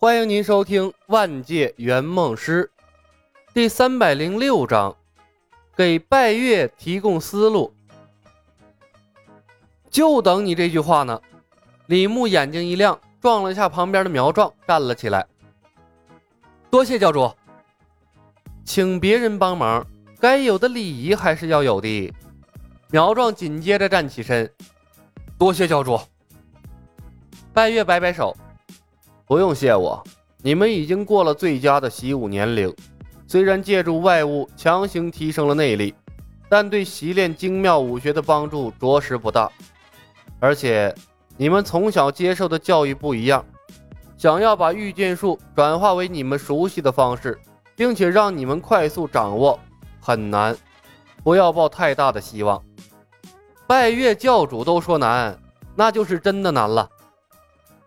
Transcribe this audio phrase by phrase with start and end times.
[0.00, 2.70] 欢迎您收听《万界圆梦师》
[3.52, 4.96] 第三百零六章，
[5.76, 7.74] 给拜月提供思路。
[9.90, 11.20] 就等你这句话呢！
[11.86, 15.26] 李牧眼睛一亮，撞了一下旁边的苗壮，站了起来。
[16.70, 17.28] 多谢教主，
[18.64, 19.84] 请别人帮忙，
[20.20, 22.14] 该有的礼仪还是要有的。
[22.92, 24.48] 苗壮紧接着站起身，
[25.36, 25.98] 多谢教主。
[27.52, 28.36] 拜月摆摆手。
[29.28, 30.02] 不用谢我，
[30.38, 32.74] 你们已经过了最佳的习武年龄。
[33.26, 35.94] 虽然借助外物强行提升了内力，
[36.48, 39.52] 但对习练精妙武学的帮助着实不大。
[40.40, 40.94] 而且，
[41.36, 43.44] 你们从小接受的教育不一样，
[44.16, 47.38] 想要把御剑术转化为你们熟悉的方式，
[47.76, 49.60] 并且让你们快速掌握，
[50.00, 50.56] 很难。
[51.22, 52.64] 不要抱太大的希望。
[53.66, 55.38] 拜月教主都说难，
[55.76, 56.88] 那就是真的难了。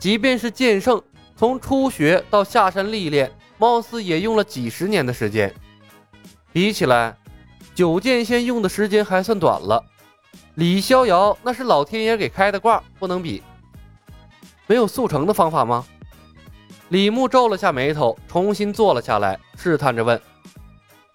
[0.00, 1.00] 即便是剑圣。
[1.38, 5.54] 从初学到下山历练，貌似也用了几十年的时间。
[6.52, 7.16] 比起来，
[7.76, 9.80] 九剑仙用的时间还算短了。
[10.56, 13.40] 李逍遥那是老天爷给开的挂，不能比。
[14.66, 15.86] 没有速成的方法吗？
[16.88, 20.20] 李牧皱了下眉头，重新坐了下来，试探着问：“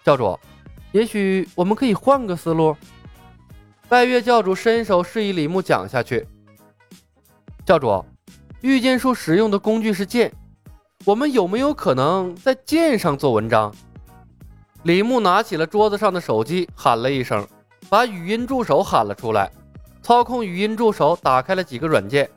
[0.06, 0.40] 教主，
[0.94, 2.74] 也许我们可以换个思路。”
[3.90, 6.26] 拜月教主伸手示意李牧讲下去。
[7.66, 8.06] 教主。
[8.64, 10.32] 御剑术使用的工具是剑，
[11.04, 13.76] 我们有没有可能在剑上做文章？
[14.84, 17.46] 李牧拿起了桌子上的手机，喊了一声，
[17.90, 19.52] 把语音助手喊了出来。
[20.02, 22.30] 操控语音助手打开了几个软件。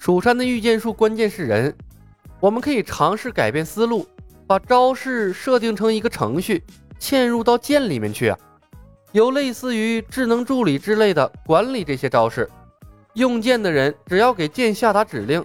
[0.00, 1.72] 蜀山的御剑术关键是人，
[2.40, 4.04] 我们可以尝试改变思路，
[4.44, 6.64] 把招式设定成一个程序，
[6.98, 8.36] 嵌入到剑里面去啊，
[9.12, 12.50] 有类似于智能助理之类的管理这些招式。
[13.14, 15.44] 用剑的人只要给剑下达指令，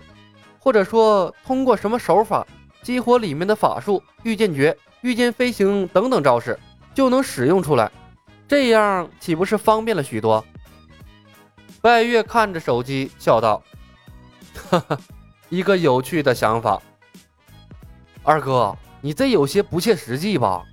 [0.59, 2.45] 或者说通过什么手法
[2.81, 6.57] 激活里面的法术、御剑诀、御剑飞行等等招式，
[6.93, 7.91] 就能使用出来。
[8.47, 10.43] 这样岂不是方便了许多？
[11.81, 13.61] 拜月看着手机笑道
[14.69, 14.97] ：“哈哈，
[15.49, 16.81] 一个有趣的想法。
[18.23, 20.63] 二哥，你这有些不切实际吧？”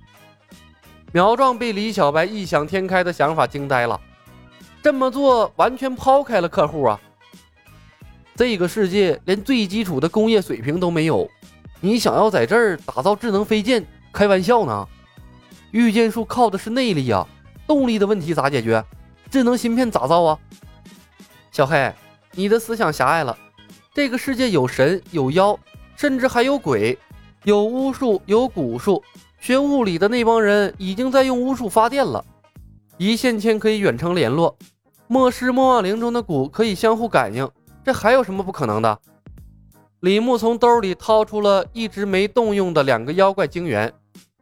[1.11, 3.99] 苗壮被李小白异想天开的想法惊呆了。
[4.85, 7.01] 这么做完全抛开了客户啊！
[8.35, 11.27] 这个世界连最基础的工业水平都没有，
[11.81, 14.87] 你想要在这儿打造智能飞剑，开玩笑呢？
[15.71, 17.25] 御剑术靠的是内力呀，
[17.65, 18.85] 动力的问题咋解决？
[19.31, 20.39] 智能芯片咋造啊？
[21.51, 21.91] 小黑，
[22.33, 23.35] 你的思想狭隘了。
[23.91, 25.57] 这个世界有神有妖，
[25.95, 26.95] 甚至还有鬼，
[27.43, 29.03] 有巫术有蛊术。
[29.39, 32.23] 学物理的那帮人已经在用巫术发电了，
[32.99, 34.55] 一线牵可以远程联络。
[35.07, 37.49] 莫失莫忘灵中的蛊可以相互感应，
[37.83, 38.99] 这还有什么不可能的？
[39.99, 43.93] 李牧从兜里掏出了一直没动用的两个妖怪晶元，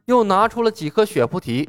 [0.06, 1.68] 又拿出了几颗血菩提，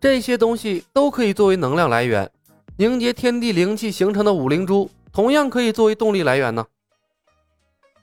[0.00, 2.30] 这些东西都可以作为能量来源。
[2.78, 6.66] 凝结天地灵气形成的五灵珠，同样可以作为动力来源呢。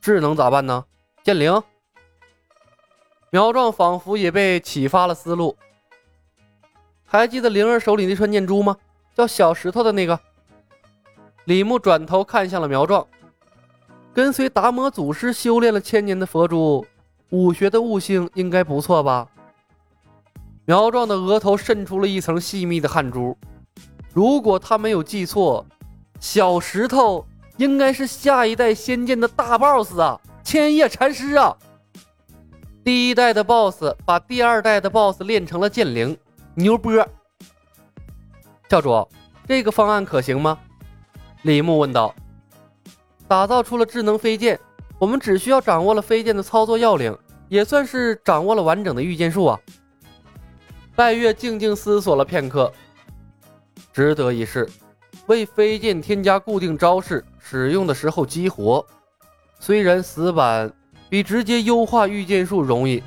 [0.01, 0.85] 智能咋办呢？
[1.23, 1.61] 剑灵。
[3.29, 5.55] 苗壮仿佛也被启发了思路，
[7.05, 8.77] 还记得灵儿手里那串念珠吗？
[9.15, 10.19] 叫小石头的那个，
[11.45, 13.05] 李牧转头看向了苗壮。
[14.13, 16.85] 跟随达摩祖师修炼了千年的佛珠，
[17.29, 19.27] 武学的悟性应该不错吧？
[20.65, 23.37] 苗壮的额头渗出了一层细密的汗珠。
[24.13, 25.65] 如果他没有记错，
[26.19, 27.25] 小石头
[27.57, 31.57] 应该是下一代仙剑的大 boss 啊，千叶禅师啊！
[32.83, 36.15] 第一代的 boss 把第二代的 boss 练成了剑灵，
[36.53, 37.07] 牛波！
[38.73, 39.07] 教主，
[39.47, 40.57] 这个方案可行吗？
[41.43, 42.11] 李牧问道。
[43.27, 44.59] 打造出了智能飞剑，
[44.97, 47.15] 我们只需要掌握了飞剑的操作要领，
[47.49, 49.59] 也算是掌握了完整的御剑术啊。
[50.95, 52.73] 拜月静静思索了片刻，
[53.93, 54.67] 值得一试。
[55.27, 58.83] 为飞剑添加固定招式，使用的时候激活。
[59.59, 60.73] 虽然死板，
[61.09, 63.03] 比直接优化御剑术容易。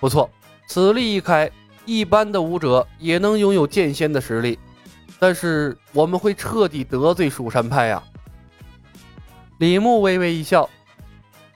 [0.00, 0.28] 不错，
[0.66, 1.48] 此例一开，
[1.84, 4.58] 一般的武者也能拥有剑仙的实力。
[5.22, 8.02] 但是我们会彻底得罪蜀山派呀！
[9.58, 10.68] 李牧微微一笑，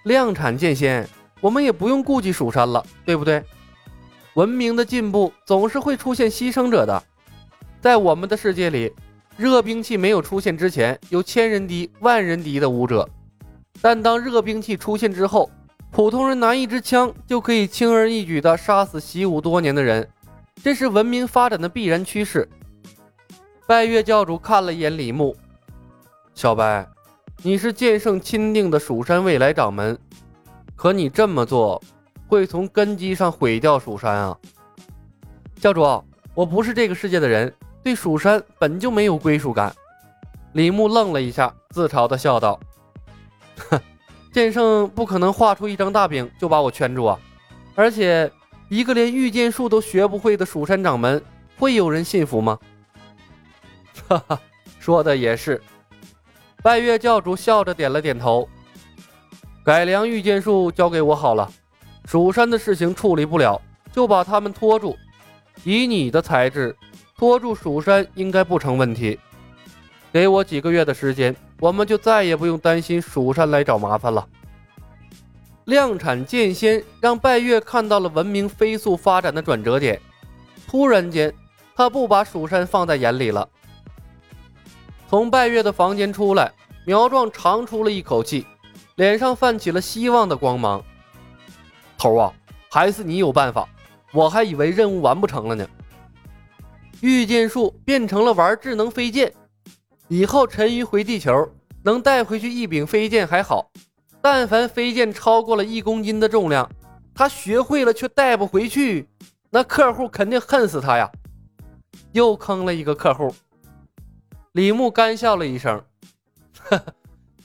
[0.05, 1.05] 量产剑仙，
[1.41, 3.43] 我们也不用顾忌蜀山了，对不对？
[4.35, 7.03] 文明的进步总是会出现牺牲者的，
[7.81, 8.93] 在我们的世界里，
[9.37, 13.05] 热兵器没有出现之前，有千人敌、万人敌的武者；
[13.81, 15.51] 但当热兵器出现之后，
[15.91, 20.09] 普通人拿一支枪就可以轻而易举地杀死习武多年的人，
[20.63, 22.49] 这是文明发展的必然趋势。
[23.67, 25.37] 拜月教主看了一眼李牧，
[26.35, 26.87] 小白，
[27.43, 29.99] 你是剑圣钦定的蜀山未来掌门，
[30.77, 31.83] 可你这么做，
[32.29, 34.39] 会从根基上毁掉蜀山啊！
[35.57, 35.83] 教主，
[36.33, 37.53] 我不是这个世界的人，
[37.83, 39.75] 对蜀山本就没有归属感。
[40.53, 42.61] 李牧愣了一下，自嘲的笑道
[43.69, 43.81] ：“哼，
[44.33, 47.19] 剑圣不可能画出一张大饼就把我圈住啊！
[47.75, 48.31] 而且，
[48.69, 51.21] 一个连御剑术都学不会的蜀山掌门，
[51.59, 52.57] 会有人信服吗？”
[54.09, 54.41] 哈哈，
[54.79, 55.61] 说的也是。
[56.63, 58.49] 拜月教主笑着点了点头。
[59.65, 61.51] 改良御剑术交给我好了，
[62.05, 63.61] 蜀山的事情处理不了，
[63.93, 64.97] 就把他们拖住。
[65.65, 66.75] 以你的才智，
[67.17, 69.19] 拖住蜀山应该不成问题。
[70.13, 74.27] 给我几个月的时间，我们就再也不用担心蜀山来找麻烦了。
[75.65, 80.01] 量产剑仙让拜月看到了文明飞速发展的转折点。
[80.69, 81.35] 突然间，
[81.75, 83.49] 他不把蜀山放在眼里了。
[85.09, 86.53] 从拜月的房间出来，
[86.85, 88.47] 苗壮长出了一口气。
[88.97, 90.83] 脸上泛起了希望的光芒。
[91.99, 92.33] 头啊，
[92.71, 93.69] 还是你有办法，
[94.13, 95.69] 我还以为任务完不成了呢。
[97.03, 99.31] 御剑术变成了玩智能飞剑，
[100.09, 101.47] 以后陈鱼回地球
[101.83, 103.71] 能带回去一柄飞剑还好，
[104.23, 106.67] 但凡飞剑超过了一公斤的重量，
[107.15, 109.07] 他学会了却带不回去，
[109.51, 111.11] 那客户肯定恨死他呀！
[112.13, 113.35] 又坑了一个客户。
[114.57, 115.85] 李牧干笑了一声，
[116.63, 116.95] 呵呵。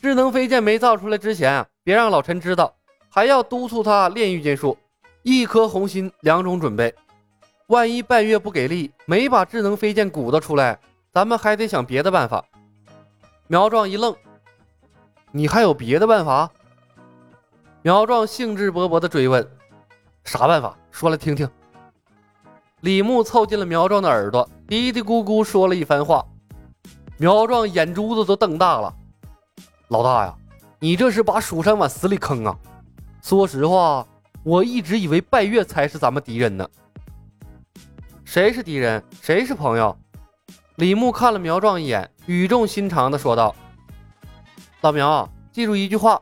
[0.01, 2.73] 智能飞剑没造出来之前啊，别让老陈知道，
[3.09, 4.77] 还要督促他练御剑术。
[5.21, 6.95] 一颗红心，两种准备。
[7.67, 10.79] 万一拜月不给力，没把智能飞剑鼓捣出来，
[11.11, 12.45] 咱们还得想别的办法。
[13.47, 14.15] 苗壮一愣
[15.33, 16.49] ：“你还有别的办法？”
[17.83, 19.45] 苗壮兴致勃勃地追问
[20.23, 20.77] ：“啥办法？
[20.91, 21.49] 说来听听。”
[22.79, 26.25] 李牧凑近了苗壮的耳朵，嘀嘀咕咕说了一番话。
[27.21, 28.91] 苗壮眼珠子都瞪大了。
[29.89, 30.33] 老大呀，
[30.79, 32.57] 你这是把蜀山往死里坑啊！
[33.21, 34.03] 说实话，
[34.41, 36.67] 我一直以为拜月才是咱们敌人呢。
[38.25, 39.95] 谁是敌人，谁是朋友？
[40.77, 43.55] 李牧看了苗壮一眼，语重心长的说道
[44.81, 46.19] ：“老苗，记住一句话，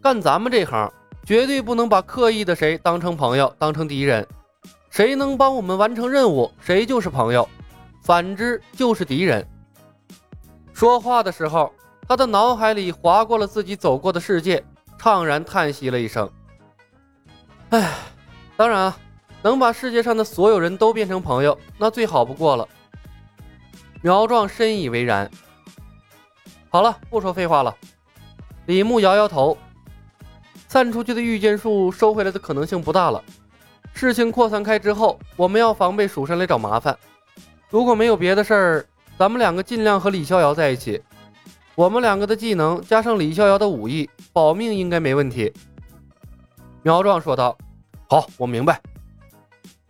[0.00, 0.88] 干咱们这行，
[1.24, 4.24] 绝对不能把刻意的谁当成朋友，当成敌人。
[4.90, 7.42] 谁能帮我们完成任务，谁就是朋友；
[8.00, 9.44] 反之就是敌人。”
[10.76, 11.72] 说话的时候。
[12.08, 14.64] 他的脑海里划过了自己走过的世界，
[14.96, 16.30] 怅然叹息了一声
[17.70, 17.94] ：“唉，
[18.56, 18.96] 当然啊，
[19.42, 22.68] 能把世界上的所有人都变成朋友，那最好不过了。”
[24.02, 25.28] 苗壮深以为然。
[26.68, 27.74] 好了，不说废话了。
[28.66, 29.58] 李牧摇摇头，
[30.68, 33.20] 散出去的御剑术收回来的可能性不大了。
[33.94, 36.96] 事情扩散开之后，我们要防备蜀山来找麻烦。
[37.68, 38.86] 如果没有别的事儿，
[39.18, 41.02] 咱们两个尽量和李逍遥在一起。
[41.74, 45.52] 我们两个的技能加上李逍遥的武艺，保命应该没问题。”
[46.82, 47.56] 苗壮说道。
[48.08, 48.80] “好，我明白。”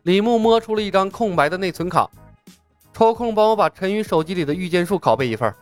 [0.04, 2.08] 李牧摸出了一张空白的内存卡，
[2.92, 5.52] 抽空帮我把陈宇手机里的御剑术拷贝一份。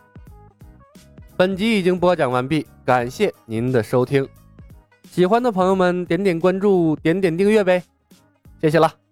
[1.35, 4.27] 本集已经播讲完毕，感谢您的收听。
[5.11, 7.83] 喜欢的朋友们点点关注，点点订阅呗，
[8.61, 9.04] 谢谢了。